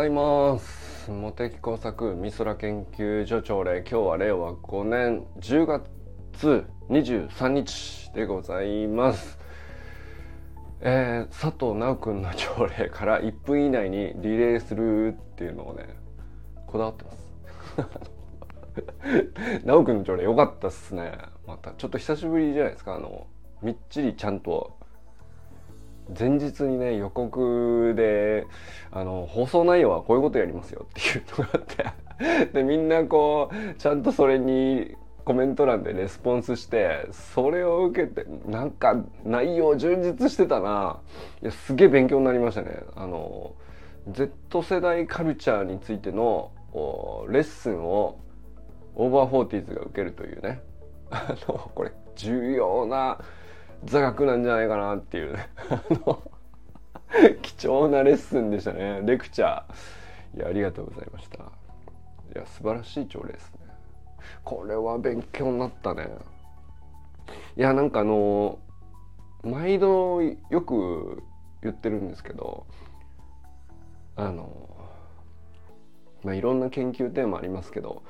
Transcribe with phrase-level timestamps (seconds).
[0.00, 1.10] ございます。
[1.10, 9.38] 茂木工作美空研究所長令今日は令和5年10月23日でございます。
[10.80, 15.84] えー、佐藤直君の朝礼から1分以内にリレーするっていうのをね
[16.66, 17.20] こだわってます。
[19.66, 21.12] 直君の朝礼良かったっすね。
[21.46, 22.94] またちょっと久しぶりじゃないですか。
[22.94, 23.26] あの
[23.60, 24.79] みっちりちゃんと
[26.18, 28.46] 前日にね予告で
[28.90, 40.98] あの放送内容はこういうことやりますよっていうのがあって でみんなこうちゃんとそれにコメント欄でレスポンスしてそれを受けてなんか内容充実してたな。
[41.42, 42.82] いやすげえ勉強になりましたね。
[42.96, 43.52] あの
[44.08, 46.50] Z 世代カルチャーについての
[47.28, 48.18] レッスンを
[48.96, 50.62] over forties が受けるというね。
[51.10, 53.18] あのこれ重要な
[53.84, 55.36] 座学なんじゃないかなっていう。
[57.42, 59.00] 貴重なレッスンでしたね。
[59.02, 60.36] レクチャー。
[60.36, 61.38] いやありがとうございました。
[61.38, 61.46] い
[62.34, 63.60] や素晴らしい朝礼ですね。
[64.44, 66.08] これは勉強になったね。
[67.56, 68.58] いやなんかあの
[69.42, 71.22] 毎度よく
[71.62, 72.66] 言ってるんですけど
[74.16, 74.68] あの
[76.22, 78.02] まあいろんな研究テーマありますけど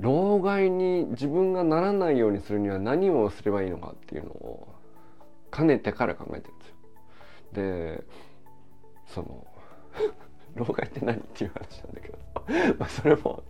[0.00, 4.68] 老害に自分がならないようにするには何をすればいいのかっていうのを
[5.50, 6.74] かねてから考えてるんですよ。
[7.52, 8.04] で
[9.06, 9.46] その
[10.54, 12.18] 老害って何っていう話なんだけど
[12.78, 13.42] まあそれも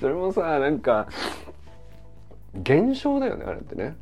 [0.00, 1.08] それもさなんか
[2.54, 3.96] 現象だよねあれってね。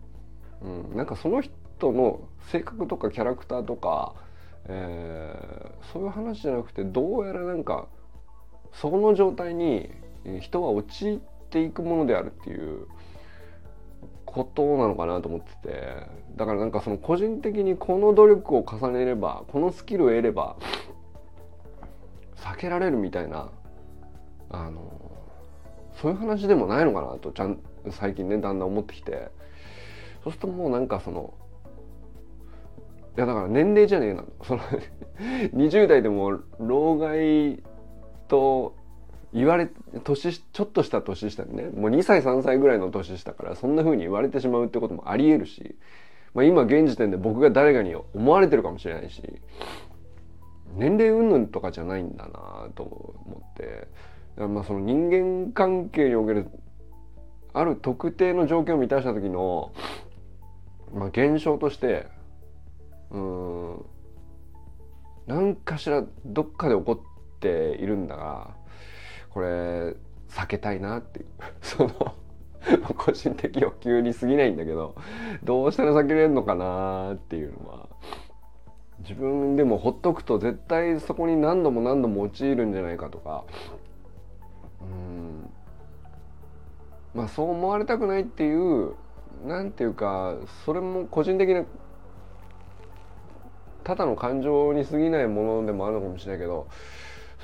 [0.63, 4.15] うん、なんかその人の性格とかキャラクターとか、
[4.65, 7.89] えー、そういう話じゃなくてどうやらなんか
[8.73, 9.91] その状態に
[10.41, 12.87] 人は陥ってていくものであるっていう
[14.25, 16.27] ことなのかなと思ってて。
[16.37, 20.57] だからなんかその個人的にこの努力を重ねればこのスキルを得れば
[22.37, 23.51] 避けられるみたいな
[24.51, 24.93] あの
[25.95, 27.59] そういう話でもないのかなとちゃん
[27.91, 29.31] 最近ねだんだん思ってきて。
[30.23, 31.35] そうするともうなんかその
[33.17, 34.63] いやだから年齢じゃねえなその
[35.55, 37.63] 20代でも老害
[38.27, 38.75] と
[39.33, 39.69] 言われ
[40.05, 41.65] 年ちょっとした年下にね。
[41.65, 45.77] もう2歳3歳ぐらいの年下からそんな風に言われてしまうってこともありえるし、
[46.35, 49.23] まあ、今現時点で僕が誰かに思われてるかもしれないし
[50.75, 53.89] 年齢云々とかじゃないんだなと思って
[54.37, 56.49] まあその人間関係における
[57.55, 59.73] ある特定の条件を満たした時の、
[60.93, 62.07] まあ、現象として
[63.11, 63.85] うん
[65.27, 68.56] 何かしらどっかで起こっているんだが
[69.37, 69.95] これ
[70.31, 71.27] 避けたいなっていう。
[71.61, 71.91] その
[72.97, 74.97] 個人的欲求に過ぎないんだけど
[75.45, 77.89] どうしたら避けれるのかなっていうのは。
[79.01, 83.45] 自分でもほっとくと絶対そこに何度も何度も陥るんじゃないかとか。
[84.81, 85.51] うん。
[87.15, 88.95] まあそう思われたくないっていう
[89.45, 91.63] なんていうかそれも個人的な
[93.85, 96.69] ただの感情に過ぎないものでもあるのかもしれないけど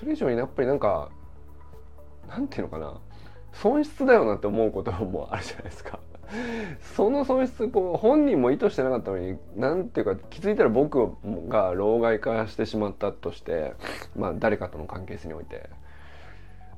[0.00, 1.10] それ以上にやっぱりなんか
[2.32, 2.98] なんていうのかな。
[3.53, 5.98] 損失だよなって思うこともあるじゃないですか。
[6.97, 11.12] その損失こう本人も意図してなかったのに何ていうか気づいたら僕
[11.48, 13.75] が老害化してしまったとして
[14.16, 15.69] まあ誰かとの関係性において、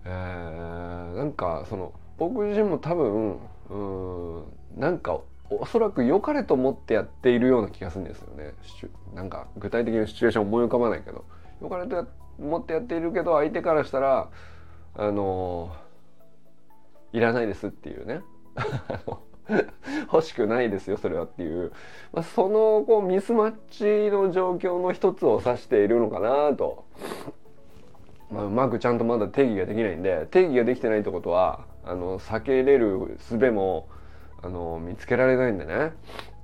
[0.05, 3.39] えー、なんかその僕自身も多分
[3.71, 5.21] うんなんか
[5.51, 8.55] おそらく良かれと思ってやっているような気がするんですよね。
[9.15, 11.25] なんか具体的なシチュエーション思い浮かばないけど。
[11.63, 12.07] 良かれと
[12.39, 14.29] 思ってやっているけど相手からしたら
[14.97, 15.75] あの
[17.13, 18.23] いらないですっていうね。
[20.13, 21.73] 欲しくないですよそれはっていう、
[22.13, 26.85] まあ、そのこうミスマッチの状況の一つを指しているのかなと、
[28.31, 33.89] まあ、うまくちゃんとまだ定義ができないんで定義ができてないってことはあの避けれる術も
[34.43, 35.93] あの見つけられないんでね。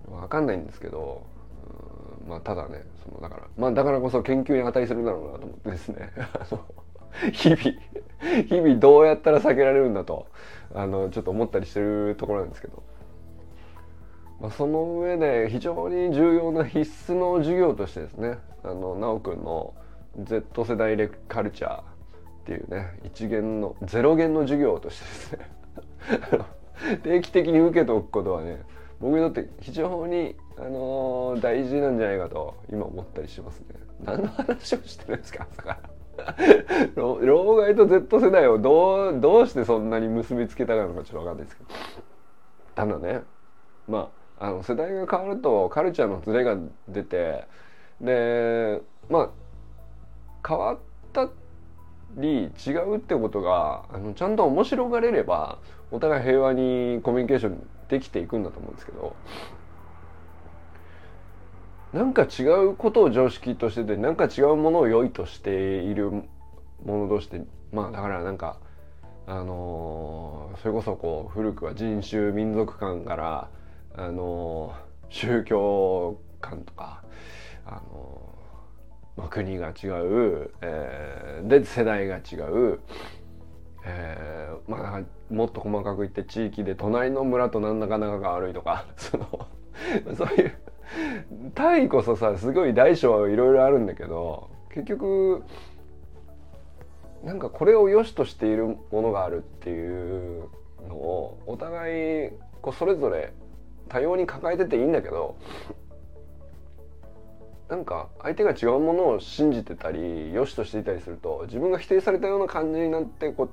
[0.08, 1.24] 分かんないんですけど
[2.26, 6.10] まあただねそのだからまあだからこそ研究に値するだろうなと思ってですね。
[7.32, 7.60] 日々
[8.48, 10.26] 日々どうやったら避けられるんだと
[10.74, 12.82] あのちょっと思ったりしてるところなんですけど、
[14.40, 19.74] まあ、その上で非常に重要な必須の授業としてですねあの直くんの
[20.22, 21.82] Z 世代レカルチャーっ
[22.44, 26.46] ていうね一元のゼロ元の授業としてですね
[27.02, 28.62] 定期的に受けておくことはね
[29.00, 33.66] 僕にとって非常に、あのー、大事なんじゃないかと今思ったりしますね。
[34.04, 35.89] 何の話をしてるんですか朝から。
[36.96, 41.70] 老害と Z 世代をどうどうしてそんなに結びつけたかのかちょっと分かんないですけど。
[42.74, 43.22] ただね
[43.88, 46.56] まああの世代が変わるとカルチャーのズレが
[46.88, 47.46] 出て
[48.00, 49.28] でまあ
[50.46, 50.78] 変わっ
[51.12, 51.28] た
[52.16, 55.58] り違うってことがあのちゃんと面白がれれば
[55.90, 59.14] お互い平和にコミュニケーションできていくんだと思うんですけど。
[61.92, 66.24] なんか違うことを常識としててなんか違うものを良いとしているも
[66.84, 67.42] の同士で
[67.72, 68.58] まあだからなんか
[69.26, 73.50] あのー、それこそこう古くは人種民族間から
[73.96, 77.02] あのー、宗教観とか
[77.66, 82.80] あのー、まあ、国が違う、えー、で世代が違う、
[83.84, 89.48] えー、まあもっと細かく言って地域で隣の村と何だか仲が悪いとか その
[90.16, 90.54] そういう
[91.54, 95.44] タイこそさすごい大小いろいろあるんだけど結局
[97.24, 100.48] なんかこれを良しとしているものがあるっていう
[100.88, 102.30] のをお互い
[102.62, 103.32] こうそれぞれ
[103.88, 105.36] 多様に抱えてていいんだけど
[107.68, 113.48] なんか相手が違うものを信じてたり良しとしていたりすると自分が否定されたような感じになってこ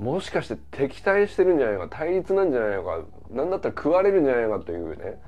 [0.00, 3.00] うもしかして敵対してるんじゃないか対立なんじゃないのか
[3.30, 5.20] 何だったら食われるんじゃないかというね。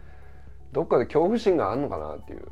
[0.74, 2.42] どっかで恐怖心があるのかなっていう。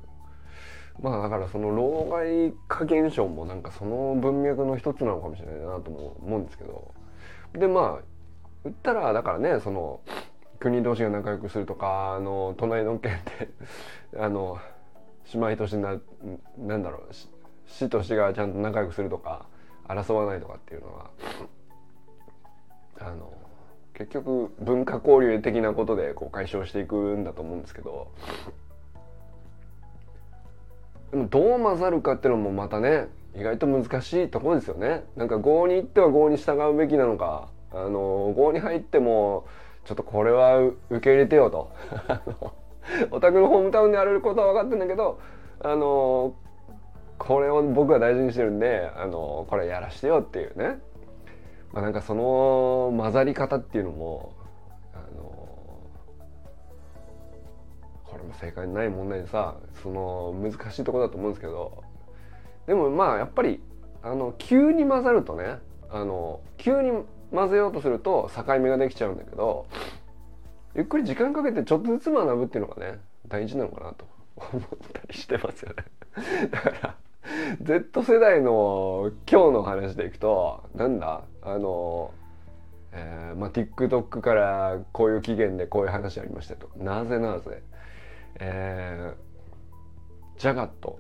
[1.01, 6.93] まあだからその老害化現象もなんかその文脈の一つなのかもしれないなとも思うんですけど。
[7.55, 8.05] でまあ
[8.65, 10.01] 言ったらだからねその
[10.59, 13.49] 国同士が仲良くするとかあの隣の県で
[14.19, 14.59] あの
[15.35, 15.99] 姉妹都市な
[16.57, 17.09] なんだろう
[17.67, 19.47] 市と市がちゃんと仲良くするとか
[19.89, 21.11] 争わないとかっていうのは
[23.01, 23.33] あの
[24.03, 28.09] 結局文化交流的なことでこう解消していくんだと思うんですけど
[31.13, 33.07] でもどう混ざるかっていうのもまたね
[33.37, 35.05] 意外と難しいところですよね。
[35.17, 39.47] なんか合に行っては合に従うべきなのかあの合に入っても
[39.85, 41.71] ちょっとこれは受け入れてよと
[43.11, 45.19] お宅のホームタウンでやれることは分かってんだけど
[45.61, 46.35] あの
[47.19, 50.81] これを僕は大事にしてるんであのこれやらしてよっていうね
[51.73, 54.35] まあ、なんかその混ざり方っていうのも
[54.93, 55.23] あの
[58.05, 59.57] これも正解ない問題でさ。
[59.83, 61.83] その難しいところだと思うんですけど。
[62.67, 63.61] でもまあやっぱり
[64.03, 65.59] あの急に混ざるとね
[65.91, 66.93] あの急に
[67.33, 69.67] 混ぜようとすると境目ができちゃうんだけど
[70.77, 74.05] ゆっくり時間かけてちょっとずつ学ぶっていうのがね大事なのかなと。
[74.35, 75.85] 思ったりしてますよね。
[76.51, 76.97] だから
[77.61, 81.23] Z 世代の今日の話でいくとなんだ？
[81.43, 82.13] あの、
[82.93, 86.71] えー、まあ TikTok からこういう期限でこういう話ありましたと。
[86.77, 87.63] なぜなぜ？
[88.41, 90.99] えー、ジャガット、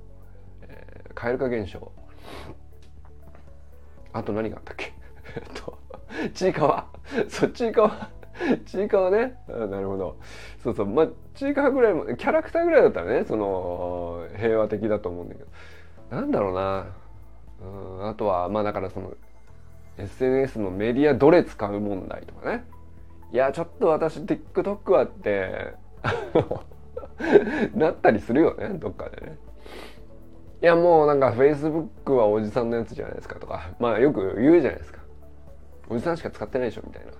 [0.63, 1.93] えー、蛙化現象。
[4.13, 4.93] あと何があったっけ？
[5.37, 5.79] えっと
[6.35, 6.87] ちいかわ。
[7.29, 8.11] そっちいかわ。
[8.67, 9.39] ちいかわね。
[9.49, 10.17] なるほど。
[10.63, 10.87] そうそう。
[10.87, 15.49] まあちいかわぐらいもキャラクターぐらいだったらねその平和的だと思うんだけど。
[16.11, 16.87] なんだろうな。
[17.63, 19.15] うんあとはまあだからその
[19.99, 22.65] SNS のメディアどれ使う問題とかね。
[23.33, 25.75] いやちょっと私 TikTok はって
[27.75, 29.39] なったりするよねどっかでね。
[30.63, 35.01] いやもうなんか Facebook はおじさんのやつじゃないですかとかまあよく言うじゃないですか。
[35.89, 37.13] おじさんしか使ってないでしょみたいな。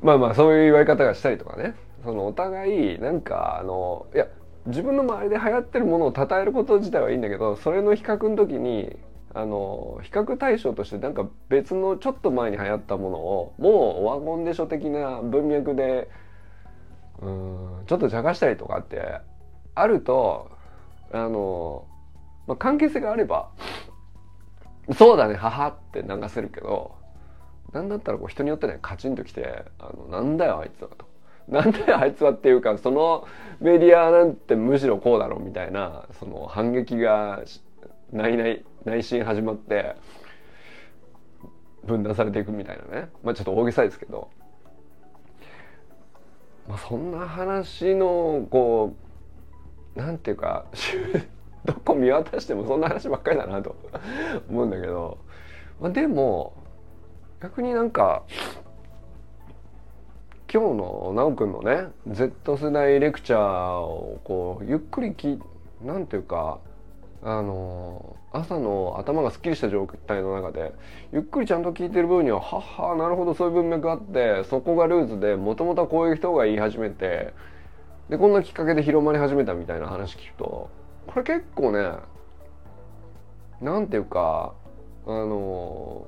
[0.00, 1.74] まあまあそういう言われ方がしたりとかね。
[2.02, 4.26] そのお互いなんかあのいや
[4.66, 8.96] 自分の周りで流行ってるものを称えること自体はいいんだけどそれの比較の時に
[9.32, 16.10] あの比較対象としてなんか別のちょっと前に流行ったものをもうワコンでしょ的な文脈で
[17.20, 19.20] うんちょっと茶化したりとかって
[19.74, 20.50] あると
[21.12, 21.86] あの、
[22.48, 23.50] まあ、関係性があれば
[24.96, 26.96] そうだね母って流せるけど
[27.72, 31.08] なんだったらこう人によってねカチンときて「あのなんだよあいつは」と。
[31.48, 33.26] なんだよあいつはっていうかその
[33.60, 37.42] メディアなんてむしろこうだろうみたいなその反撃が
[38.12, 39.96] 内内内心始まって
[41.84, 43.08] 分断されていくみたいなね。
[43.22, 44.30] まあちょっと大げさですけど、
[46.68, 48.94] まあ、そんな話のこ
[49.96, 50.66] うなんていうか
[51.64, 53.76] どこ見渡してもそんな話ばっかりだなと
[54.48, 55.18] 思うんだけど、
[55.80, 56.54] まあ、でも
[57.42, 58.22] 逆になんか
[60.52, 65.40] 今日の奈くんのね Z 世代レクチャーをこうゆっくりき
[65.82, 66.58] なんていうか
[67.22, 70.72] あの朝の頭がすっきりした状態の中で
[71.12, 77.34] ゆっくりちゃんと聞いてる分にはははなるほどそういう文脈あってそこがルーツでもともとはこういう人が言い始めて
[78.08, 80.70] でこんなきっかけで広まり始めたみたいな話聞くと
[81.06, 81.92] これ結構ね
[83.60, 84.54] なんていうか
[85.06, 86.06] あの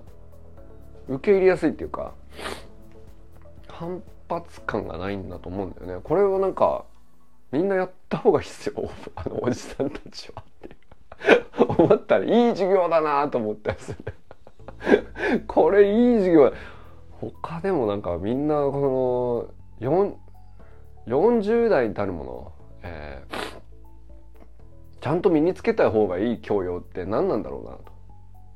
[1.09, 2.14] 受け入れやすいっていうか
[3.69, 6.00] 反発感がないんだと思うんだよね。
[6.02, 6.85] これはなんか
[7.50, 8.90] みんなやった方がいいっすよ。
[9.14, 10.76] あのおじさんたちはって
[11.79, 15.43] 思ったらいい授業だなと思ったんですよね。
[15.47, 16.52] これいい授業。
[17.21, 20.14] 他でもなんかみんなこの
[21.07, 22.52] 40代にたるもの、
[22.83, 23.35] えー、
[25.00, 27.59] ちゃんと身につけた方がいい教養って何なんだろ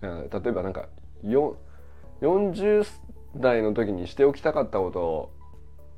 [0.02, 0.28] うなと。
[0.34, 0.40] え。
[0.42, 0.88] 例えばなんか
[1.22, 2.86] 40
[3.36, 5.32] 代の時にしておきたかったことを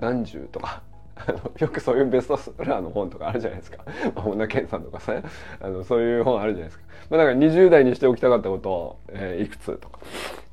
[0.00, 0.82] 何十とか。
[1.26, 3.78] あのよくそういうベストセラーの本とかあるじゃないですか。
[4.16, 5.14] 本田健さんとかさ
[5.60, 10.00] あのそういう本あるじゃないですか、まあ、だから20代にしておきたかったことを、えー、いくつとか。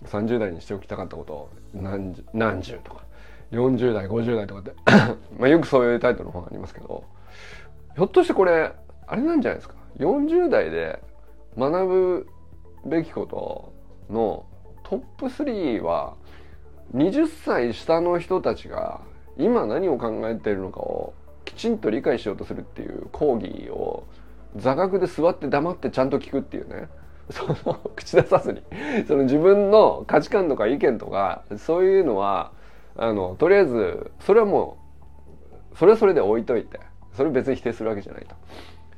[0.06, 3.04] 30代にしておきたかったこと何十何十とか。
[3.52, 4.74] 40代50代とかって。
[5.38, 7.04] まあよくそういうタイトルの本ありますけど。
[7.96, 8.74] ひょっとしてこれ
[9.08, 9.76] あれなんじゃないですか。
[10.00, 11.02] 40代で
[11.58, 12.28] 学ぶ
[12.86, 13.74] べきこと
[14.14, 14.46] の
[14.84, 16.16] トップ3は
[16.94, 19.02] 20歳下の人たちが
[19.38, 21.13] 今何を考えているのかを
[21.44, 24.06] きちんと理解しようとするっていう講義を
[24.56, 26.88] 座学で座って黙ってちゃんと聞くっていうね
[27.30, 27.56] その
[27.96, 28.62] 口出さずに
[29.08, 32.51] その自分の価値観とか意見とかそういうのは
[32.96, 34.77] あのとりあえずそれはも
[35.74, 36.80] うそれはそれで置いといて
[37.13, 38.36] それ別に否定するわけじゃないと。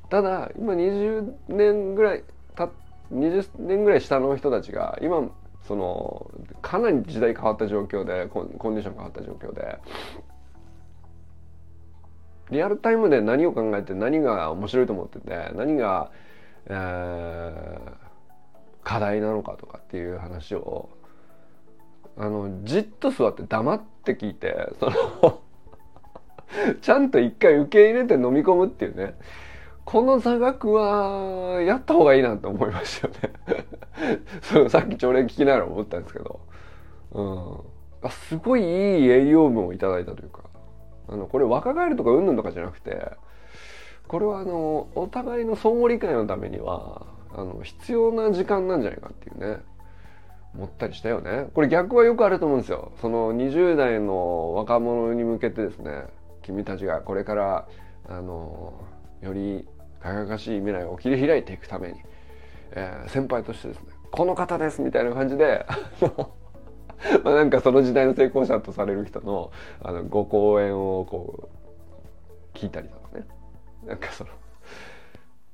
[0.10, 2.24] ただ今20年ぐらい
[2.56, 2.70] た
[3.14, 5.30] 20年ぐらい下の人たちが今
[5.68, 9.80] そのかなり時代変わった状況でコンディション変わった状況で
[12.52, 16.12] リアルタイムで何を考えて何が面白いと思ってて何が、
[16.68, 17.92] えー、
[18.84, 20.90] 課題なのかとかっていう話を
[22.18, 25.42] あのじっと座って黙って聞いてその
[26.82, 29.16] ちゃんと一回受け入れて飲み込むっていうね。
[29.88, 33.66] この座学はやった方がいいなと思いましたよね。
[34.44, 36.42] そさっき朝礼聞きながら思ったんですけど、
[37.14, 37.60] うん、
[38.02, 40.47] あすごいいい栄養分をいただいたというか。
[41.10, 43.12] あのこれ若返るとかうんぬんとかじゃなくて
[44.08, 49.58] これはあのお互いの相互理解のためにはあの必要な時間なんじゃないかっていうね
[50.56, 51.50] 思ったりしたよね。
[51.54, 52.94] これ逆はよくあると思うんですよ。
[53.02, 56.06] その20代の若者に向けてですね
[56.42, 57.68] 君たちがこれから
[58.08, 58.74] あの
[59.22, 59.68] より
[60.02, 61.96] 輝かしい未来を切り開いていくために、
[62.72, 65.66] えー、先輩としてですねこの方ですみたいな感じで
[67.24, 69.52] まあなんかその時代の成功者とされる人の
[69.82, 71.50] あのご講演をこ
[72.54, 73.26] う聞いたりとかね。
[73.86, 74.30] なんかその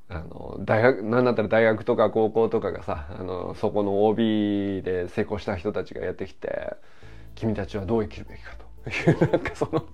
[0.09, 6.75] あの大学なんだったら大学とか高校とかがさあのそこの OB で成功した人たちがやってきて
[7.35, 8.63] 君たちはどう生きるべきかと。
[8.89, 9.85] い うなんかその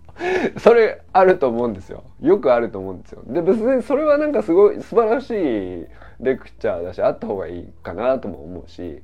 [0.57, 2.03] それあると思うんですよ。
[2.21, 3.21] よくあると思うんですよ。
[3.27, 5.87] で別にそれはなんかすごい素晴らしい
[6.19, 9.01] レクチャーだしあった方がいいかなとも思うし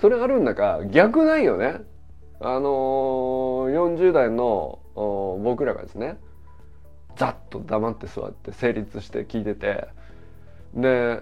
[0.00, 1.80] それあるんだか逆ないよね。
[2.40, 6.16] あのー、40代の僕らがですね
[7.16, 9.88] ざっと黙って座って成立して聞いてて
[10.74, 11.20] で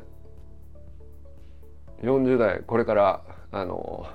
[2.02, 4.06] 40代これからあの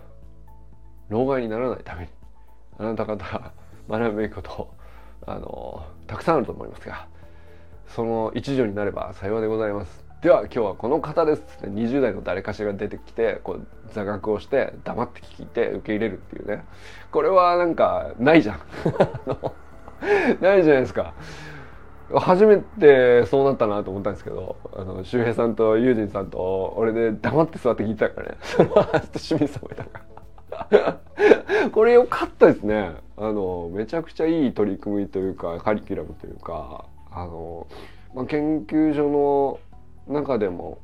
[1.10, 2.10] 老害にならないために
[2.80, 3.52] あなた方
[3.90, 4.74] 学ぶべきこと
[5.26, 7.08] あのたくさんあると思いますが
[7.90, 10.03] その一助になれば幸いでございます。
[10.24, 11.42] では今日はこの方です。
[11.42, 16.64] って20代の誰かしらが出てきてこう座学をして黙って聞いて受け入れるっていうね。
[17.12, 18.60] これはなんかないじゃん。
[20.40, 21.14] ないじゃないですか。
[22.16, 28.38] 初めてそうなったなと思ったんですけどあの周平さんとユージンさんと俺で黙って座って聞いてたからね。
[28.44, 30.00] その話清水さんもいたか
[30.72, 31.68] ら。
[31.70, 32.94] これ良かったですね。
[33.18, 37.68] あのめちゃくちゃいい取り組みというかカリキュラムというかあの、
[38.16, 39.60] まあ、研究所の
[40.08, 40.80] 中でも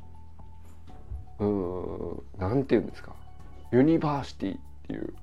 [1.38, 3.12] うんなんて言うんですか？
[3.72, 5.14] ユニバーシティっていう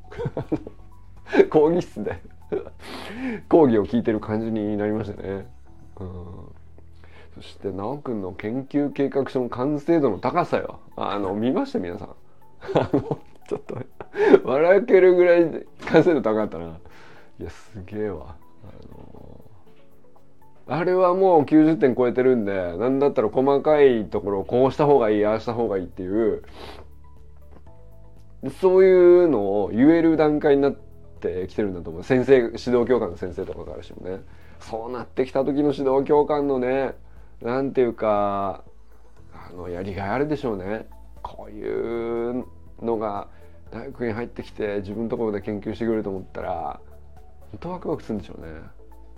[1.50, 2.22] 講義室で
[3.50, 5.48] 講義を聞いてる感じになりましたね。
[6.00, 6.16] うん。
[7.36, 10.80] そして修くんの研究計画書の完成度の高さよ。
[10.96, 11.80] あの見ました？
[11.80, 12.10] 皆さん。
[12.74, 13.78] あのちょっと
[14.44, 16.80] 笑けるぐらい完成度高かったな。
[17.40, 18.36] いやすげえわ。
[18.64, 19.42] あの
[20.70, 26.44] あれはもう90点超えてるんでなんだったら細かいところをこうした方がいいああした方がいいっていう。
[28.62, 32.04] そういうのを言える段階になってきてるんだと思う。
[32.04, 34.22] 先生指導教官の先生とかからしてもね。
[34.60, 36.96] そうなってきた時の指導教官のね
[37.42, 38.64] なんていうか
[39.34, 40.88] あのやりがいあるでしょうね。
[41.22, 42.46] こういう
[42.82, 43.28] のが
[43.72, 46.80] 大学に入ってきて自分のところで研究してくれると思ったら
[47.52, 48.48] 本当ワクワクするんでしょうね。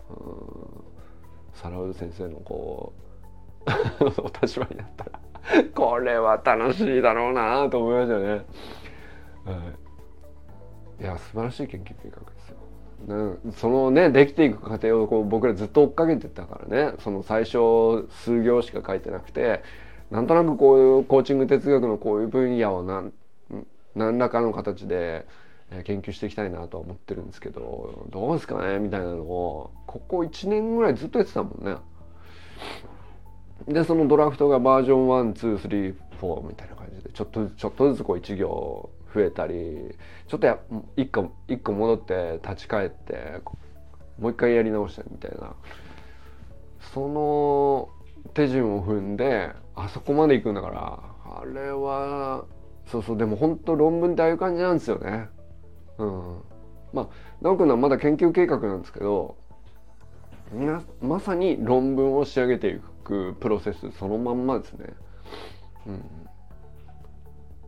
[0.10, 0.99] うん。
[1.54, 2.94] サラウド先生のこ
[3.66, 3.70] う
[4.22, 5.20] お立場になったら
[5.74, 8.30] これは楽しいだろうなと思いましたね。
[8.30, 8.38] は
[11.00, 12.58] い、いや素晴らしい研究計画ですよ。
[13.54, 19.64] そのねできていく過程をこう僕らずっと追っかけてたからねその最初数行しか書いてなくて
[20.12, 23.14] なんとなくこういうコーチング哲学のこういう分野を何
[23.96, 25.26] 何らかの形で
[25.84, 31.78] 研究していきたいなとは思ってるんですけどどうですかねみたいなのをここ1年ぐらいずっとやってたもんね。
[33.68, 39.96] でそのドラフトがバージョン123みたいな感じでちょっとずつちょっとずつこう1行増えたり
[40.28, 40.60] ちょっとや
[40.98, 43.42] 1個1個戻って立ち返って
[44.20, 45.56] もう一回やり直したみたいな
[46.94, 47.90] その
[48.34, 51.00] 手順を踏んであそこまで行くんだから
[51.42, 52.46] あれは
[52.88, 55.30] そうそうでも本当論文ってああいう感じなんですよね。
[56.00, 56.42] うん、
[56.94, 57.08] まあ
[57.42, 59.36] 直くんはまだ研究計画なんですけど
[61.02, 64.88] まさに論文を仕上げていくプロセスそのまんまですね。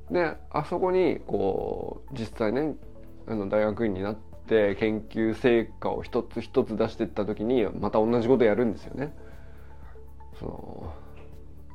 [0.09, 2.75] うん、であそこにこう実際ね
[3.27, 4.15] あの大学院になっ
[4.47, 9.13] て研究成果を一つ一つ出していった時にまた同じことやるんですよね。
[10.39, 10.93] その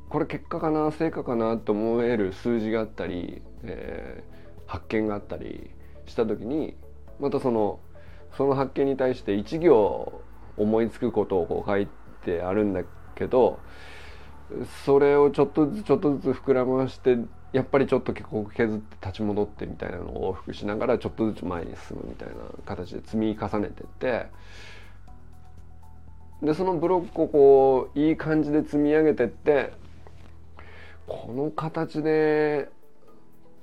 [0.09, 5.71] これ結果かな成果かなと思える数字があったり、えー、発見があったり
[6.07, 6.75] した時に
[7.21, 7.81] またその
[8.37, 10.23] その発見に対して一行
[10.57, 11.89] 思いつくことをこう書い
[12.25, 12.83] てあるんだ
[13.15, 13.59] けど
[14.85, 17.19] それをちょっとずつちょっとずつ膨らまして
[17.53, 22.35] やっぱりちょっと結構削って立ち戻ってみたいなのを往復しながらちょっとずつ前に進むみたいな
[22.67, 24.27] 形で積み重ねてって
[26.43, 29.73] でそのブロックをこういい感じで積み上げてって
[31.07, 32.69] この形で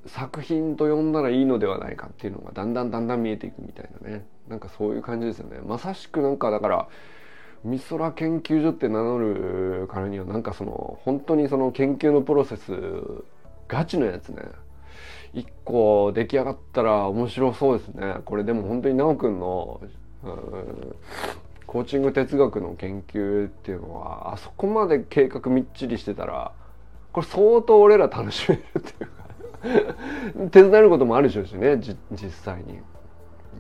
[0.06, 4.26] 作品と呼んだらいいのではないかっていうのがだんだんだんだん見えていくみたいなね。
[4.48, 5.60] なんかそういう感じですよね。
[5.66, 6.88] まさしくなんかだから
[7.64, 12.74] 美空研究所って名乗るからにはなんかその本当にその研究のプロセス
[13.68, 14.44] ガチのやつね。
[15.34, 18.18] 一個出来上がったら面白そうですね。
[18.26, 19.82] これでも本当に奈くんの
[21.66, 26.52] コーチング哲学の研究っていうのはあそこまで計画みっちりしてたら
[27.12, 29.10] これ相当俺ら楽しめるっていう。
[30.52, 32.82] 手伝えることもあるでしょうしね実際に。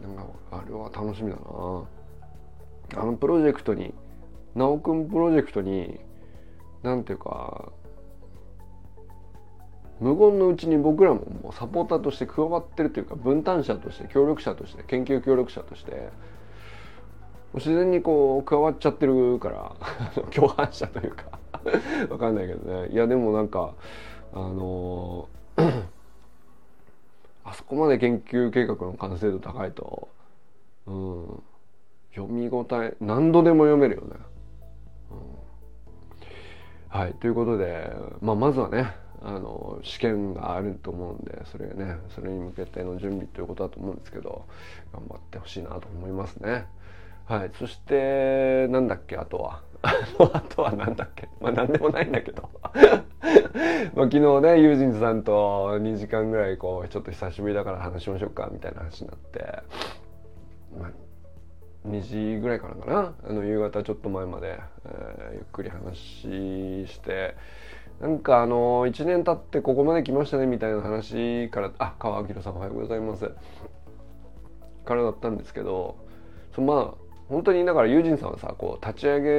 [0.01, 3.01] なんかあれは楽しみだな。
[3.01, 3.93] あのプロジェクトに
[4.55, 5.99] 直くんプロジェクトに
[6.83, 7.71] なんていうか
[9.99, 16.09] 無言のうちに僕らももうサポーターとして加わってるというか分担者として協力者として研究協力者として
[17.53, 19.75] 自然にこう加わっちゃってるから
[20.31, 21.39] 共犯者というか
[22.09, 22.89] わかんないけどね。
[22.89, 23.73] いやでもなんか
[24.33, 25.29] あの
[27.43, 30.07] あそこまで研究計画の完成度高いと、
[30.85, 31.43] うん、
[32.15, 34.15] 読み応え何度でも読めるよね。
[35.11, 44.45] うん、はいということで、まあ、まずはねあの試験があると思うんでそれねそれに向けての準備ということだと思うんですけど
[44.91, 46.65] 頑張ってほしいなと思いますね。
[47.25, 51.27] はい、そしてなんだっけあとはあとはなんだっけ？
[51.41, 52.49] まあ何でもないんだけど。
[52.63, 59.39] まあ昨日ねユージンさんと2時間ぐらいこうちょっと久しぶりだから話しましょうかみたいな話になって、
[60.79, 60.91] まあ、
[61.87, 63.13] 2時ぐらいからかな？
[63.29, 67.35] あの夕方ちょっと前まで、えー、ゆっくり話して。
[68.01, 73.29] なんかあの1年経ってここまで来ましたねみたいな話からあ川明さんおはようございます。
[74.83, 75.95] からだったんですけど
[76.53, 79.29] そまあ本当にだからユージンさんはさこう立ち上げ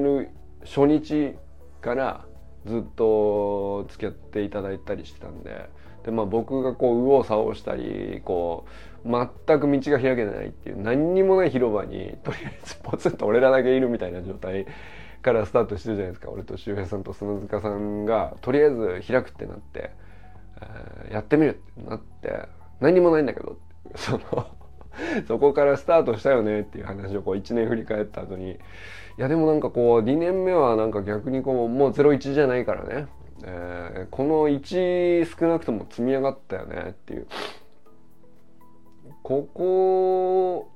[0.00, 0.30] る
[0.64, 1.34] 初日
[1.80, 2.24] から
[2.66, 5.68] ずっと付き合っていただいたりしてたんで
[6.04, 8.66] で、まあ、僕がこう右往左往したりこ
[9.04, 14.66] う全く道が開けないっていう何にもない広場にとりあえずポツンと俺らだけいるみたいな状態
[15.22, 16.30] からスタートしてるじゃないですか。
[16.30, 19.92] 俺と周平さんと砂塚さんがとりあえず開くってなって、
[20.60, 22.48] えー、やってみるってなって
[22.80, 23.56] 何にもないんだけど
[23.94, 24.48] その
[25.26, 28.52] そこからスタートしたよねっていう話をこう1年振り返った後に。
[29.18, 33.08] いやでもなんかこう2年目はなんか逆にこうもう01じゃないからね、
[33.44, 37.26] えー、この1少なくとも積み上がったよねっていう。
[39.22, 40.70] ここ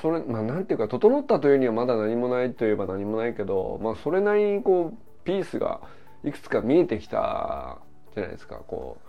[0.00, 5.80] それまあなんていうか整ったというにはまだ何もないといえば何もないけどまあそれなりにこうピースが
[6.24, 7.78] いくつか見えてきた
[8.14, 8.56] じゃないですか。
[8.66, 9.07] こう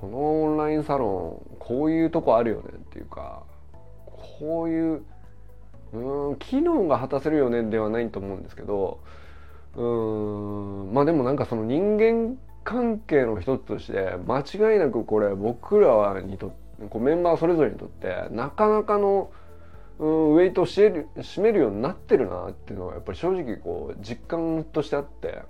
[0.00, 3.42] このオンラインサロンこういうとこあるよねっていうか
[4.38, 5.02] こういう
[5.92, 9.00] うん機能が果たせるよねではないと思うんですけど
[9.76, 16.54] うんまあでもなんかその人間関係の一つとして間違いなくこれ僕らにと
[16.88, 19.30] こうメンバーそれぞれにとってなかなかの
[19.98, 25.42] うんウェイトを占めるようになってるなっていうのはやっぱり正直こう実感としてあって。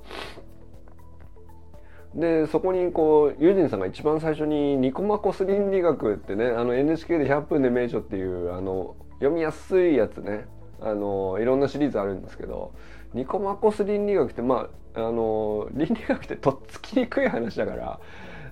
[2.14, 10.46] でそこにこうユージンさんが一番最初に「ニコマコス倫理学」ってねあの NHK で「100分で名著」っていうあの読みやすいやつね。
[10.82, 12.72] あのいろんなシリーズあるんですけど
[13.12, 18.00] ニコマコス倫理学ってまああの倫理学ってとっつきにくい話だから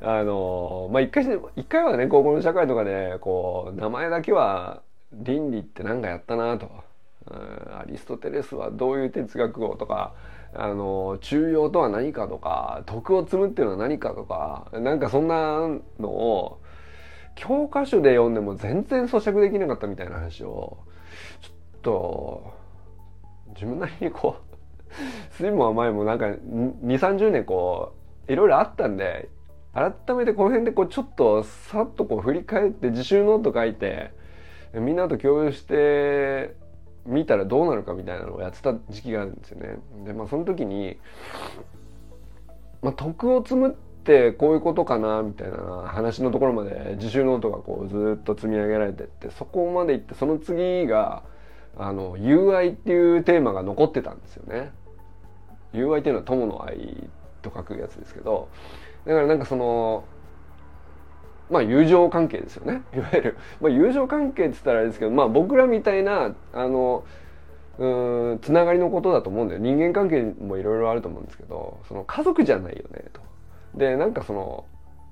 [0.03, 1.25] あのまあ一回
[1.57, 6.71] 一回はね高校の社会とかでこう名前だけは倫理って何かやったなと、うん
[7.31, 10.15] アリストテレスはどういう哲学をとか
[10.61, 15.69] あの中庸とは何かとか徳を積むっていうのは何かとかなんかそんな
[16.01, 16.61] のを
[17.37, 20.79] 教科書で読んでも全然咀嚼できなかったみたいな話を
[21.41, 22.53] ちょっと
[23.55, 24.59] 自分なりにこう
[25.31, 27.93] 酸いも甘いもなんか2 3 0年こ
[28.29, 29.29] ういろいろあったんで
[29.73, 34.11] 改めてこの辺でこうちょっとさっとこう振り返って自習ノート書いて
[34.75, 36.57] みんなと共有して
[37.09, 39.79] みたらどうなるかみたいなのをやってた時期があるんですよね。
[40.05, 40.99] でまあその時に、
[42.83, 43.73] まあ、徳を積むっ
[44.05, 51.23] てこういうことかなみたいな話のところまで自習ノートがこうずっと積み上げられてってそこまで行ってその次が
[51.79, 54.73] あの友愛っていうテーマが残ってたんですよね。
[55.73, 57.09] 友愛っていうのは友の愛
[57.43, 58.49] と書くやつですけど
[59.07, 60.05] だからなんかその
[61.51, 62.83] まあ友情関係ですよね。
[62.95, 67.05] いわゆる、まあ、友情関係って言ったらあれですけどまあ僕らみたいなあの
[67.79, 67.87] う
[68.35, 69.61] んつながりのことだと思うんだよ。
[69.61, 73.21] 人間関係もいろいろあると思うんですけどその家族じゃないよねと。
[73.75, 74.65] でなんかその、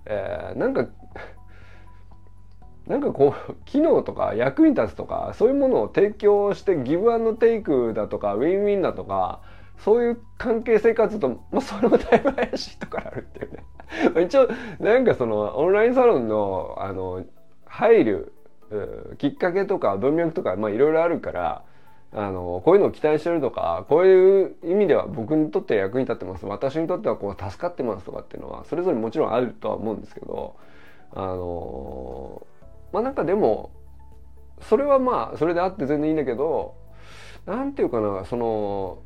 [0.06, 0.86] えー、なんか
[2.86, 9.40] なんかこう機能とか役に立つとかそういうものを提供してギブアンドテイクだとかウィンウィンだとか
[9.78, 13.64] そういう関係生活と、まあ、それもだいぶ怪しいところあるっていうね。
[14.24, 14.48] 一応
[14.80, 17.24] なんかそのオンラインサロンのあの
[17.66, 18.32] 入る
[19.18, 21.62] きっかけとか文脈とかまあいろいろあるから
[22.12, 26.46] あのこういうのを期待してるとかこういう意味では僕にとって役に立ってます。
[26.46, 30.56] 私にとってはこう助かってますとかっていうのはそれぞれもちろんあるとは思うんですけど
[31.12, 32.46] あの
[32.92, 33.70] まあなんかでも
[34.62, 36.74] それはまあそれであって全然いいんだけど
[37.44, 38.98] なんていうかなその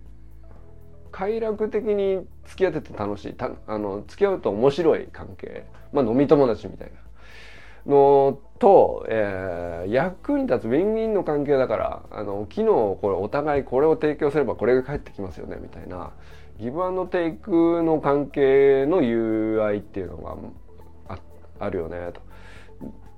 [1.20, 6.90] 快楽的に付き合ってて楽しいたあの付き合うと面白い関係まあ飲み友達みたい
[7.87, 16.12] なのと、えー、役に立つウィンウィンの関係だからあの昨日これお互いこれを提供すればこれが返ってきますよねみたいな
[16.59, 20.37] ギブアンドテイクの関係の友愛っていうのが
[21.09, 21.18] あ
[21.59, 22.22] あるよねと。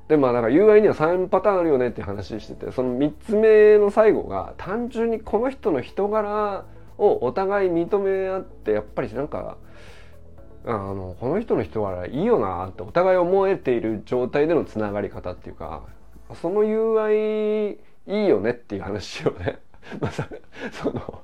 [0.09, 6.65] でまあだから友愛には3パターンあるよねって話しててその3つ目の最後が単純にこの人の人柄
[6.99, 9.57] をお互い認め合ってやっぱりなんか
[10.65, 15.83] あのこの人の人柄いいよなってお互い思えている状態でのつながり方っていうか
[16.41, 17.73] その友愛
[18.07, 19.59] いいよねっていう話をね
[20.01, 20.11] まあ
[20.71, 21.23] その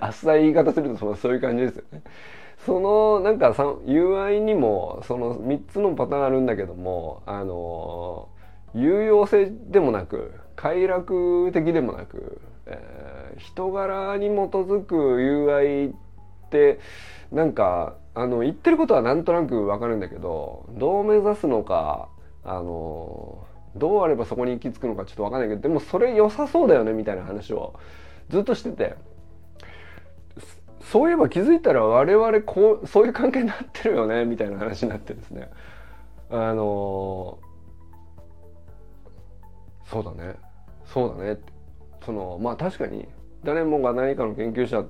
[0.00, 2.02] あっさい言い方するとそのそういう感じですよね。
[2.66, 3.54] そのなんか
[3.86, 8.28] 友愛にもその3つのパターンあるんだけどもあの
[8.74, 12.38] 有用性でもなく快楽的でもなく
[12.70, 15.92] えー、人柄に基づく友愛っ
[16.50, 16.80] て
[17.32, 22.08] なんかあの言ってることはなんとなくわかるんだけどどう目指すのか
[22.44, 27.74] あのどうあればそこに行き着くのかちょっとわかんないけどでもそれ良さそうだよねみたいな話を
[28.28, 28.96] ずっとしてて。
[30.90, 35.48] そういえば気づいたら我々こうそういう関係になってるよねみたいな話になってですね。
[36.30, 37.38] あの
[39.88, 40.34] そうだね。
[40.84, 41.38] そうだね
[42.04, 43.06] そのまあ確かに
[43.44, 44.84] 誰もが何かの研究者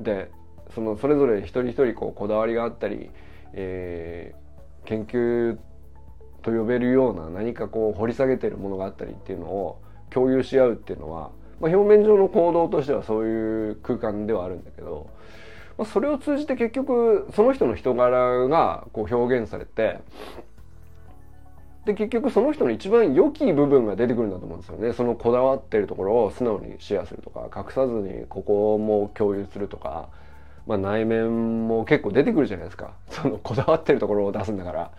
[0.00, 0.30] で
[0.74, 3.10] そのそれぞれ一人一人こうこだわりがあったり、
[3.52, 5.58] えー、研究
[6.42, 15.10] と呼べるような何かこう掘り下げてるものがあったりっていうのを共有し合うっていうのは、まあ、表面上の行動としてはそういう空間ではあるんだけど、
[15.78, 20.00] まあ、それを通じて結局その人の人柄がこう表現されて
[21.90, 30.08] で結局その人の一番良き部分が出てくるんだと思うんですよねそのこだわってるところを素直にシェアするとか隠さずにここも共有するとか、
[30.66, 34.90] まあ、内面も結構出てくるじゃないですかそのこだわってるところを出すんだから。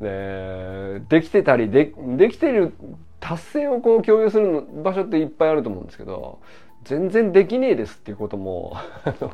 [0.00, 2.74] でできてたりでできてる
[3.18, 6.38] 達成をこう共有する場所っていっぱいあると思うんですけど
[6.86, 8.76] 全然できねえですっていうことも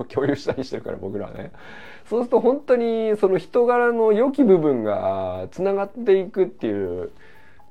[0.09, 1.53] 共有したりしてるから僕らはね
[2.09, 7.13] そうすると本当にその人柄の良き部分がつながっていくっていう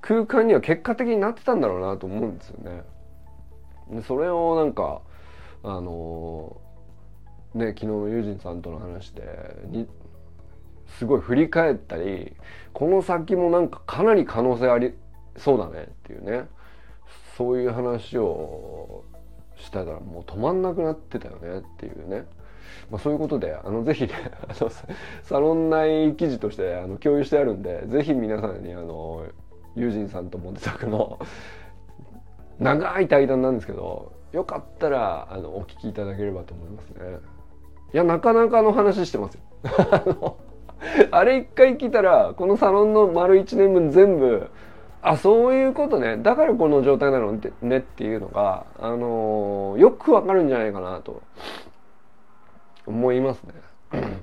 [0.02, 2.84] 空間には結果的になってたんだろうなと思うんですよね。
[3.90, 5.02] でそれをなんか
[5.64, 6.58] あの
[7.56, 9.24] ね昨日のユージンさんとの話で
[11.00, 12.36] すごい振り返ったり
[12.74, 14.94] この先もなんかかなり可能性あり
[15.38, 16.48] そうだねっていうね
[17.36, 19.04] そういう話を
[19.62, 22.26] したらもう止まんなくなってたよねっていうね。
[22.90, 24.14] まあ、そういうことであのぜひね
[24.48, 24.70] あの
[25.24, 29.24] サロン内記事としてあの共有してあるんでぜひ皆さんにあの
[29.76, 31.20] 友人さんとモテ作の
[32.60, 37.18] 長い対談なんですけどよかったらあのお聞きいただければと思いますね
[37.94, 39.42] いやなかなかの話してますよ
[39.92, 40.38] あの、
[41.12, 44.50] あれ一回聞いたらこのサロンの丸1年分全部
[45.02, 51.22] あそういうことねだからこの状態なのねっていうのが、あのー、よくわかるんじゃないかなと
[52.86, 53.54] 思いますね。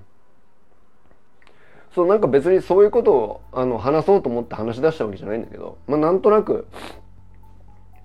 [1.94, 6.68] そうなんか別にそういうことをあの話そうと思って話し出したわけじゃないんだけど、まあ、なんとなく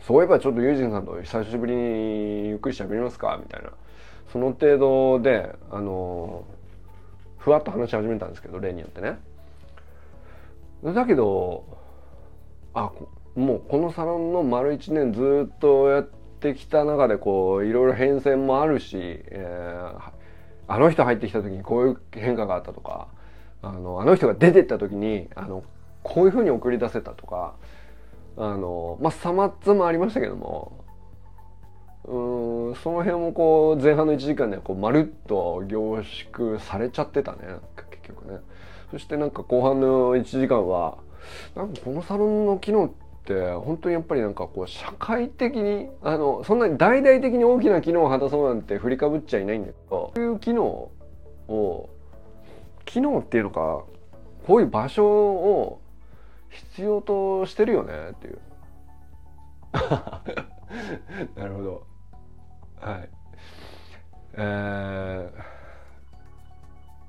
[0.07, 3.69] そういえばちょっとユージンさんと久しぶりにゆっくりしゃべりますかみたいな
[4.31, 6.43] その程度であの
[7.37, 9.19] ふわっと話し始めたんですけど例によってね。
[10.83, 11.82] だけど
[12.73, 12.91] あ
[13.35, 16.09] もうこのサロンの丸1年ずっとやっ
[16.39, 20.11] てきた中でこういろいろ変遷もあるし、えー、
[20.67, 23.07] あの人入ってきた時にこういう変化があったとか
[23.61, 25.63] あのあの人が出てった時にあの
[26.03, 27.55] こういうふうに送り出せたとか
[28.37, 30.83] あのまあさまつもありましたけども
[32.05, 37.39] うんその辺もこう前半の1時間でこうまるっと凝縮されちゃってたね
[37.91, 38.39] 結局ね。
[38.91, 40.97] そしてなんか後半の1時間は
[41.55, 42.91] なんかこのサロンの機能っ
[43.25, 50.91] て本当にやっぱりなんかこう社会的にあのそんなに大々的に大きな機能を果たそうなんて振りかぶっちゃいないんだけどそういう機能
[51.47, 51.89] を
[52.85, 53.83] 機能っていうのか
[54.45, 55.81] こういう場所を
[56.49, 58.39] 必要としてるよねっていう。
[61.39, 61.87] なるほど。
[62.79, 63.09] はい。
[64.33, 65.31] え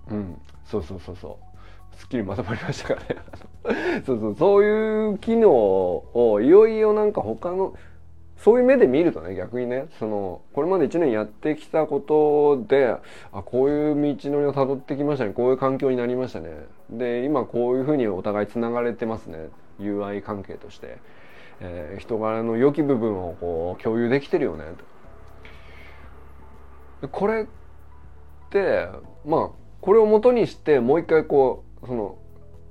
[0.09, 0.41] ー、うん。
[0.65, 1.44] そうそうそうそう。
[1.97, 4.03] すっきりまとまりましたからね。
[4.05, 7.75] そうそうそういう機能をいよいよなんか他の
[8.37, 12.95] そういう目で見るとね逆にねそのこれまで1年やってきたことで
[13.33, 16.51] あこういう道のりをたどってきましたねこういう環境になりましたね。
[16.91, 20.99] で今こういうふうにお互いつながれてますね友愛関係として、
[21.61, 24.65] えー、人柄の良き部分をこう共有できてるよね
[27.01, 27.09] と。
[27.09, 27.47] これっ
[28.51, 28.89] て
[29.25, 32.19] まあこれをもとにしてもう一回こうその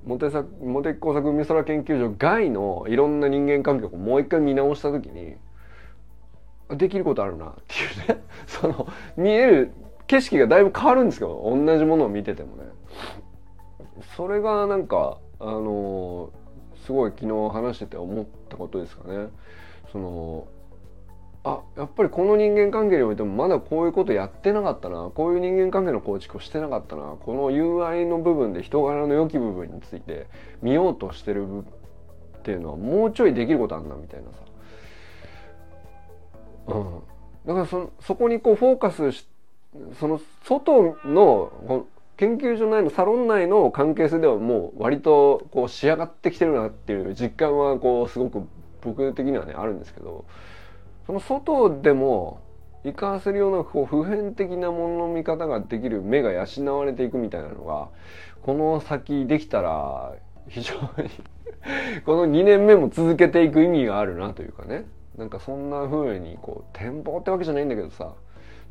[0.04, 0.26] モテ
[0.62, 5.36] モテ工作海空研究所外のいろんな人間関係をもう一回見直した時に
[6.76, 8.22] できることあるなっていうね。
[8.46, 9.72] その見える
[10.06, 12.64] 景色がだいぶ変わるんですけど同じものを見ててもね。
[14.16, 16.30] それがなんかあの
[16.84, 19.28] すごい昨日話してて思ったことですかね。
[19.90, 20.46] その
[21.46, 25.10] あやっぱりこの人間関係においてもまだこういうことやってなかったな。
[25.14, 27.16] こういう人間関係の構築をしてなかったな。
[27.20, 30.26] この友愛の部分で人柄の良き部分について
[30.62, 31.46] 見ようとしてる
[32.38, 34.38] っていうのはもうちょいできることあんなみたいなさ。
[36.68, 37.02] うん、
[37.46, 39.28] だからそそこにこうフォーカスし
[40.00, 41.84] その外の
[42.16, 48.48] 研究所内のサロン内の関係性ではもう割とこう仕上がってきてるなっていう実感はこうすごく
[48.80, 50.24] 僕的にはねあるんですけど。
[51.06, 52.40] その外でも
[52.84, 57.88] 生かせるようなこう普遍的なものの見方ができる目が養われていくみたいなのが
[58.42, 60.12] この先できたら
[60.48, 60.82] 非常に
[62.04, 64.84] この2年目も続けていく意味があるなというかね。
[65.16, 68.14] なんかそんな風にこう展望ってわけじゃないんだけどさ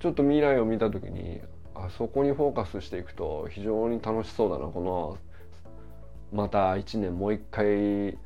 [0.01, 1.39] ちょっと未来を見た時に
[1.73, 4.67] あそこにフォーカスしていくと非常に楽しそうだな。
[4.67, 5.17] この
[6.33, 8.17] また1年もう一回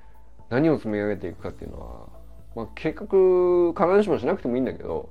[0.49, 2.16] 何を積み上げていくかっていうのは、
[2.57, 5.09] まあ、計画必ずしもしなくてもいいんだけど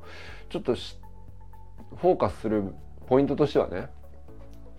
[0.50, 2.74] ちょっとフォーカスする
[3.06, 3.86] ポイントとしてはね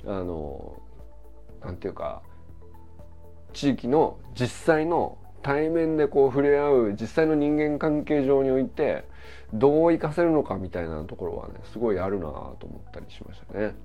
[0.06, 0.78] あの
[1.64, 2.22] なんていうか
[3.54, 9.06] 地域の実際の対面でこう触れ合う実際の人間関係上において
[9.54, 13.76] どう活かせるのかみたいなところはねすごいあるなと思ったりしましたね。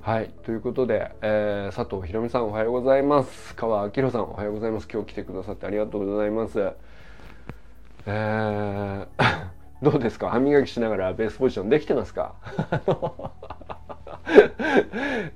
[0.00, 6.72] はいということで、えー、佐藤ひろみさんおはようございます川明さんおはようございます今日来てくださってありがとうございます。
[8.10, 9.48] えー
[9.84, 10.30] どうですか？
[10.30, 12.34] 歯磨きしながらベースポジションできてますか？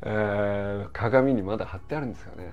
[0.03, 2.51] えー、鏡にまだ貼ってあるんですかね？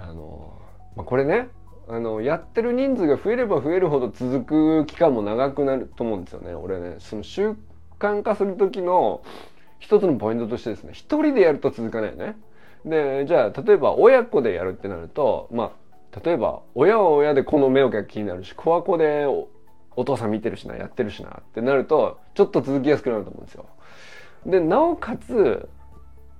[0.00, 0.52] あの
[0.96, 1.48] まあ、これね
[1.88, 6.54] あのやってる人数が増えれば増えるほど続く期間も長くなると思うんですよね。
[6.54, 7.56] 俺ねその習
[7.98, 9.22] 慣化する時の
[9.80, 12.36] 一つのポイントとしてですね一人でやると続かないよね。
[12.84, 15.70] でじゃあ例えば親子でやるってなるとまあ
[16.24, 23.66] 例えば親は親でこの目をが気になるし子は子でお父さん見てるしなやってるしなってなるとちょっと続きやすくなると思うんですよ。
[24.46, 25.68] でなおかつ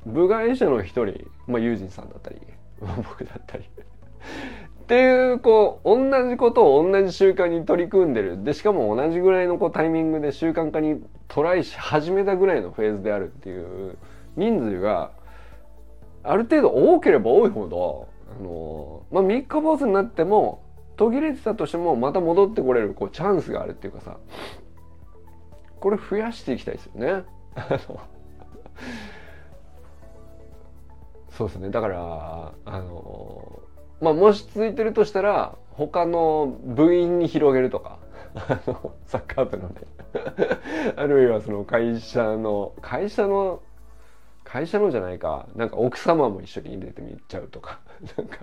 [0.07, 2.41] 部外者の一人まあ友人さんだったり
[2.81, 3.65] 僕だったり。
[3.65, 8.43] っていうこう同じことを同じ習慣に取り組んでる。
[8.43, 13.97] でしかも同じぐらいのこうタイミングで習慣化にトライし始めたぐらいのフェーズであるっていう
[14.37, 15.13] 人数が
[16.25, 20.63] ある程度多ければ多いほどあのまあ三日坊主になっても
[20.97, 24.17] 途切れてたとしてもまた戻ってこれるこうチャンスがあるっていうかさ。
[25.81, 27.25] これ増やしていきたいですよね。
[31.31, 31.71] そうですね。
[31.71, 33.63] だからあの
[34.01, 37.99] まあもし続いてるとしたら他の部員に広げるとか。
[39.07, 39.75] サッカー部のね。
[40.97, 43.63] あるいはその会社の会社の
[44.51, 45.47] 会社のじゃないか。
[45.55, 47.79] なんか奥様も一緒に入れてみちゃうとか。
[48.19, 48.39] なんか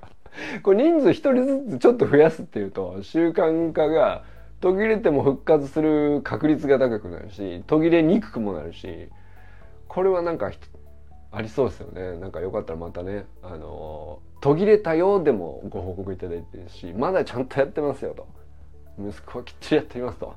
[0.64, 4.24] これ人数一人ずつちょっと増やすっていうと習慣化が
[4.62, 9.10] 途切れても復活する確率が高くなるし途切れにくくもなるし
[9.88, 10.50] これはなんか
[11.32, 12.18] ありそうですよね。
[12.20, 18.28] なんかよかったらまたねあの途切れたようでもご報告いただいてるしまだちゃんとやってますよと。
[18.98, 20.34] 息子はきっちりやっていますと。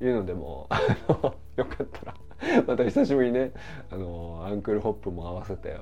[0.00, 0.68] いうのでも
[1.56, 2.14] よかったら
[2.66, 3.52] また久しぶりにね
[3.90, 5.76] あのアンクルホップも合わせて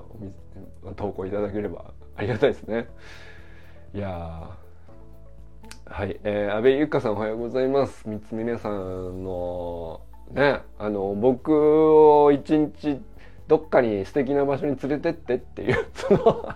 [0.97, 2.88] 投稿いただければありがたいですね。
[3.95, 4.51] いや
[5.87, 8.09] はい、えー、安倍ゆかさんおはようございます。
[8.09, 13.01] 三つ峰さんのねあの僕を一日
[13.47, 16.55] どっかに素敵な場所に連れてってっていうその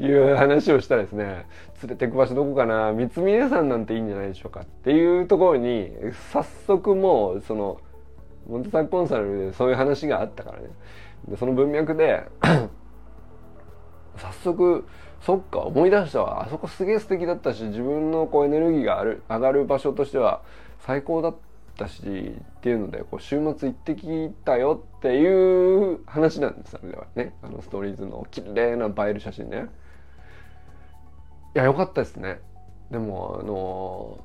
[0.00, 1.46] いう話をしたらですね
[1.82, 5.90] 連れてく場所どこかな三峰さんなんていいんじゃないでしょうかっていうところに
[6.32, 7.80] 早速もうその
[8.48, 10.68] モンテサンコンサルでそういう話があったからね。
[11.28, 12.24] でその文脈で
[14.16, 14.86] 早速
[15.22, 16.42] そっか思い出したわ。
[16.44, 20.42] あそこすげえ素敵だったし自分のこうエネルギーがある上がる場所としては
[20.80, 21.34] 最高だっ
[21.76, 27.06] たしっていうのでこう週末行ってきたよっていう話なんですあれでは。
[27.14, 27.34] ね。
[27.42, 29.66] あのストーリーズの綺麗な映える写真ね。
[31.54, 32.40] いや良かったですね。
[32.90, 34.18] でもあの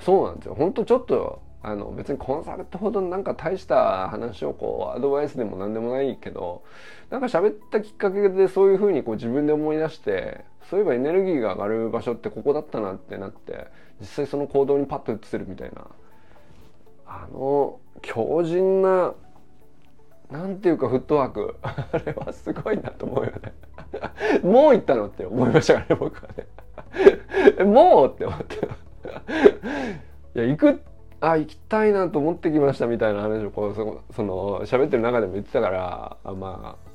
[0.00, 0.54] そうなんですよ。
[0.54, 6.64] ほんとちょっとあの別にコンサルってほどなんか大した話をこうアドバイスでも何でもないけど
[7.10, 13.68] なんか喋ったきっかけでそういうふうにこう自分で思い出してそういえばエネルギーが上がる場所ってここだったなってなって
[14.00, 15.86] 実際その行動にパッと移せるみたいな
[17.14, 19.14] あの強靭な
[20.30, 21.56] なんていうかフットワーク。
[21.62, 23.52] あれはすごいなと思うよね。
[24.42, 26.30] もう行ったのって思いましたからね僕は
[27.58, 27.64] ね。
[27.64, 28.56] もうって思って。
[30.34, 30.80] いや行く
[31.20, 36.91] あ行きたいなと思ってきましたみたいな話をこうそその喋ってる中でも言ってたからあまあ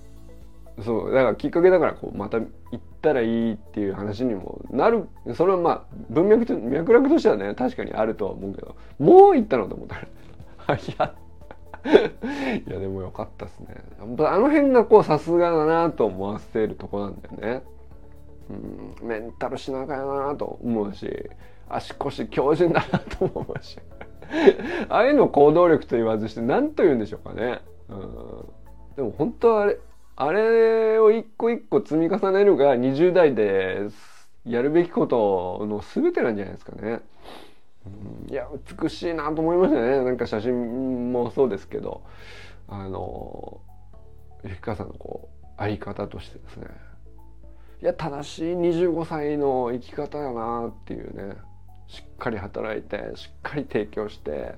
[0.83, 5.07] そうだからきっかけだからこうまた行ったらいいっていう話にもなる。
[5.33, 11.15] それはまあ文脈と脈絡としてはね確かにあるとは思うけどもう行ったのと思ったら いや。
[12.67, 13.67] いやでもよかったっすね。
[13.99, 14.05] あ
[14.39, 17.63] の辺がこうさすがだなと思わせるとこなんだよね。
[18.49, 21.29] うんメンタルしながらだなと思うし
[21.67, 23.79] 足腰強靭だなと思うし。
[24.89, 27.61] ああいうの行動力と言わずして何と言うんでしょうかね。
[27.89, 28.45] うん、
[28.95, 29.77] でも本当はあれ
[30.17, 33.87] あれを一個一個積み重ねるが20代で
[34.45, 37.01] やるべきことの全てなんじゃないですかね。
[38.29, 38.47] いや
[38.81, 40.03] 美しいなと思いましたね。
[40.03, 42.01] なんか写真もそうですけど。
[42.69, 43.61] あの
[44.43, 46.67] ゆきかさんのこうあり方としてですね。
[47.81, 51.35] いや正しい25歳の生き方だなっていうね。
[51.87, 54.55] しっかり働いてしっかり提供して、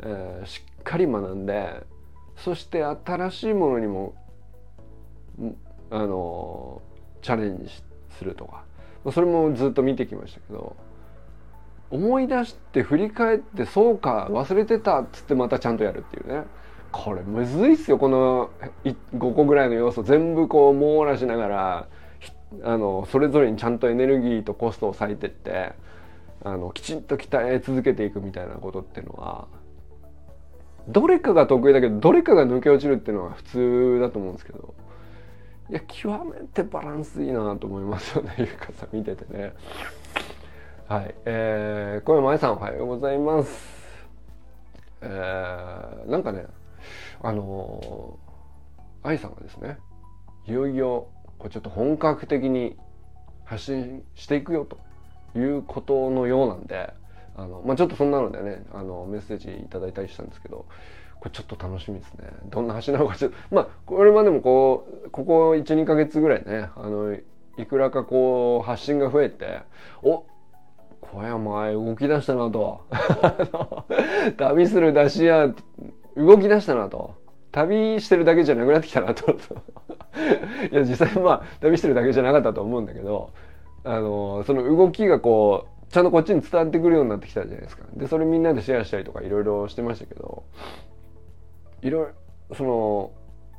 [0.00, 1.82] えー、しっかり学んで
[2.38, 4.14] そして新しいものにも
[5.90, 6.82] あの
[7.20, 7.70] チャレンジ
[8.10, 8.64] するとか。
[9.10, 10.76] それもずっと見てきましたけど
[11.90, 16.44] 思い出して振り返ってそうか忘れてたっつってまたちゃんとやるっていうね。
[16.92, 18.50] これむずいっすよこの
[18.84, 20.02] 5個ぐらいの要素。
[20.02, 21.88] 全部こう網羅しながら
[22.62, 25.72] あのそれぞれにちゃんとエネルギーとコストを割いてって
[26.44, 29.48] あのきちんと鍛え続けていくみたいなことっていうのは
[30.88, 34.74] どれかが得意だけどどれかが抜け落ちるっていうのが普通だと思うんですけど
[35.70, 39.52] いや極めてバランスいいなと思いますよねゆかさん見ててね。
[40.88, 43.82] はいえー、小山愛さんおはようございます。
[45.00, 46.46] えー、なんかね
[47.22, 48.18] あの
[49.02, 49.78] 愛さんがですね
[50.46, 52.76] いよいよこうちょっと本格的に
[53.44, 54.78] 発信していくよと
[55.38, 56.92] いうことのようなんで
[57.36, 60.66] あの、まあ、ちょっとそんなのでねあのメッセージいただいたりしたんですけど
[61.22, 62.24] これちょっと楽しみですね。
[62.46, 69.60] どんな橋なのかちょっとまあこれまでもこうここ12か月ぐらいねあのいくらかこう発信が増えて
[70.02, 70.24] お
[71.00, 72.80] 小山動き出したなと。
[74.36, 75.54] 旅する出しや
[76.16, 77.14] 動き出したなと。
[77.52, 79.30] 旅してるだけじゃなくなってきたなと。
[80.72, 83.30] いや実際まあ旅してるだけじゃなかったと思うんだけど
[83.84, 87.84] あのその動きがこうちゃんとこっちに伝わってくるようになってきたじゃないですか。
[87.94, 90.42] でそれみんなでシェアしたりとかいろいろしてましたけど
[91.82, 93.12] いろいろその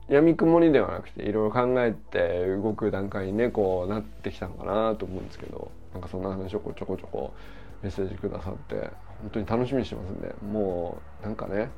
[0.09, 7.33] 闇雲にではなくていろいろ考えて動く段階にねこうなってきたのかなと思うんですけどなんかそんな話をこちょこちょこ
[7.81, 8.89] メッセージくださって
[9.21, 11.69] 本当に楽しみにしてますんでもうなんかね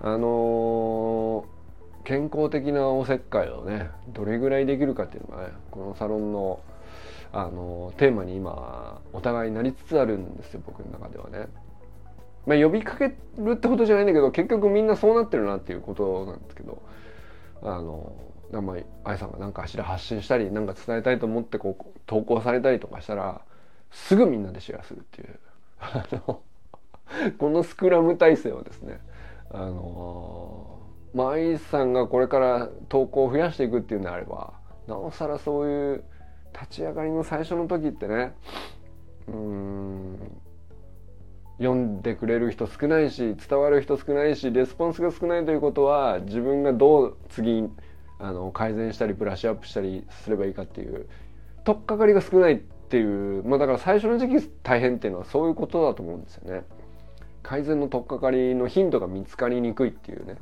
[0.00, 6.60] あのー、健康的なおせっかいをねどれぐらいできるかっていうのがねこのサロンの
[7.34, 11.48] あのテーマに今お互いになりつつあるんですよ僕の中ではね。
[12.46, 16.82] まあ、呼びかけるってことじゃないんだけど結局みんなそうなってるなっていうことなんですけど
[17.62, 18.12] あの
[18.50, 18.74] ま
[19.04, 23.42] あ愛さんが何かしら発信したり何か伝えたいと思ってこう投稿されたりとかしたら
[23.90, 25.38] すぐみんなでシェアするっていう。
[27.38, 29.00] このスクラム体制はですね
[29.50, 30.80] あの
[31.14, 34.54] まあさんがこれから投稿を増やしていくっていうんであれば
[34.86, 36.04] なおさらそういう
[36.54, 38.34] 立ち上がりの最初の時ってね
[39.28, 40.18] うん
[41.58, 47.68] 読んでくれる人少ないし伝わる人少ないしレスポンスが少ないということは自分がどう次
[48.18, 51.08] あの改善したりブラッシュアップしたりすればいいかっていう
[51.64, 56.64] 取っかかりが少ないっていうまあだから最初の時期大変っていうのはそういうことだと思うんですよね。
[57.42, 60.36] 改善の取っかかりの頻度が見つかりにくいっていうね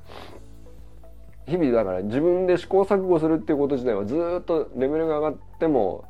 [1.46, 6.04] 日々だから自分で試行錯誤するっていうこと自体はずっとレベルが上がっても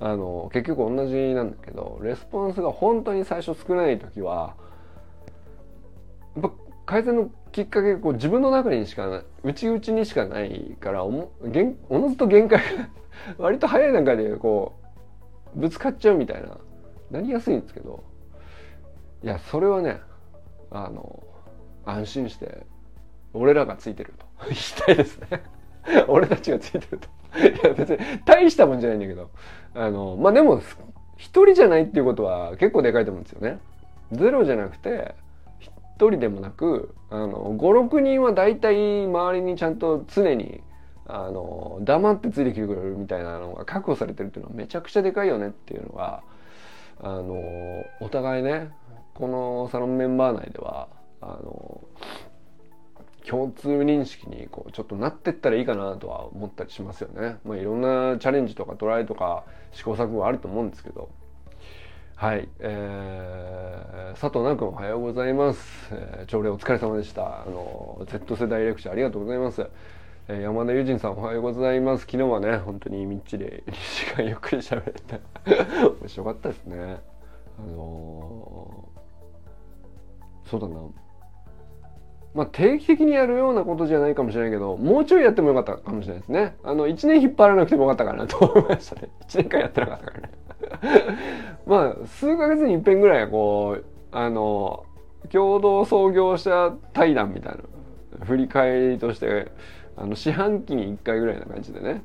[0.00, 4.54] あの結局同じなんだけどレスポンスが本当に最初少ない時は
[6.36, 6.52] やっぱ
[6.86, 11.32] 改善のきっかけこう自分の中にしかない内々にしかないからおも
[11.88, 12.88] おのずと限界が
[13.38, 14.74] 割と早い段階でこ
[15.56, 16.58] うぶつかっちゃうみたいな
[17.10, 18.04] なりやすいんですけど
[19.24, 20.00] いやそれはね
[20.70, 21.22] あの
[21.84, 22.66] 安心して
[23.32, 25.42] 俺らがついてると言いたいですね。
[26.08, 27.08] 俺たちがついてると
[27.38, 29.30] いや別に大したもんじゃないんだけど
[29.74, 30.60] あのまあでも
[31.16, 33.58] 一人じゃないっていうことは結構でかいと思うんですよね。
[34.12, 35.14] ゼロじゃなくて
[35.60, 40.62] 一人でもなくあの56人は大体周りにちゃんと常に
[41.06, 46.22] あの黙ってついてきてくれるみたいなのが確保されてるっていうのはめちゃくちゃでかいよねっていうのが
[47.02, 47.34] あの
[48.00, 48.70] お互いね
[49.14, 50.88] このサロンメンバー内では
[51.20, 51.80] あの
[53.28, 57.36] 共通認識にこうちょっとなってったらいいかなとは思ったりしますよね。
[57.44, 61.10] まあ、いろんなチャレンジとかトライとか試行錯誤あると思うんですけど。
[62.16, 65.90] はい、えー、佐藤奈君おはようございます。
[65.92, 67.42] えー、朝礼お疲れ様でした。
[67.42, 69.68] あの Z 世代レクチャーありがとうございます。
[70.26, 72.06] えー、山田友人さんおはようございます。
[72.06, 75.20] 昨日はね本当にみっちり2時間ゆっくり喋れて
[76.00, 76.98] 面白かったですね。
[77.58, 81.07] あのー、そうだな。
[82.34, 86.56] まあ、定期的にやるようなことじゃないかもしれないけどもうちょいやってもよかったかもしれないですね。
[86.62, 89.08] あの1年引っ張らなくてもよかったかなと思いましたね。
[89.28, 90.30] 1年間やってなかったからね。
[91.66, 94.84] まあ数ヶ月に一遍ぐらいこうあの
[95.30, 97.52] 共同創業者対談みたい
[98.18, 99.50] な振り返りとして
[99.96, 102.02] あの四半期に1回ぐらいな感じでね。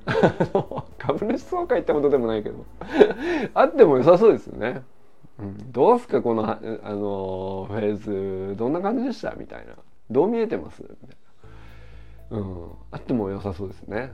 [0.98, 2.66] 株主総会ってことでもないけど。
[3.54, 4.82] あっても良さそうですよね、
[5.40, 8.56] うん、どうすかこのあのフェーズ。
[8.58, 9.36] どんな感じでした？
[9.38, 9.74] みたいな。
[10.10, 10.82] どう見えてます？
[10.82, 11.10] みたい
[12.32, 12.38] な。
[12.38, 12.72] うん。
[12.92, 14.14] あっても良さそうですね。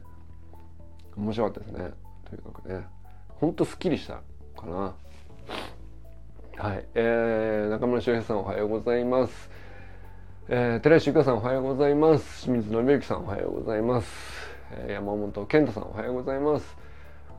[1.15, 1.91] 面白かったですね。
[2.29, 2.85] というかくね。
[3.27, 4.21] ほんとすっきりした
[4.55, 4.95] かな。
[6.57, 6.85] はい。
[6.93, 9.49] えー、中村修平さんおはようございます。
[10.49, 12.43] えー、寺石由香さんおはようございます。
[12.43, 14.09] 清水信之さんおはようございます。
[14.71, 16.77] えー、山本健太さんおはようございます。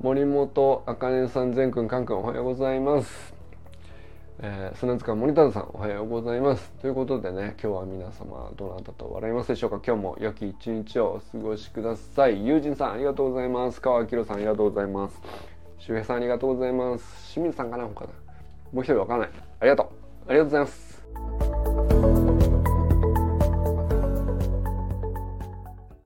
[0.00, 3.39] 森本茜さん、善くん、かんくんおはようございます。
[4.42, 6.72] えー、砂塚森田さんおはようございます。
[6.80, 9.80] ということでね今日は皆様どなたと笑いますでしょうか。
[9.86, 12.46] 今日も良き一日をお過ごしください。
[12.46, 13.82] 友人さんありがとうございます。
[13.82, 15.20] 川明さんありがとうございます。
[15.78, 17.34] 周平さんありがとうございます。
[17.34, 18.10] 清水さんかな他だ
[18.72, 19.30] もう一人わからない。
[19.60, 19.86] ありがとう。
[20.30, 21.99] ありがとうございます。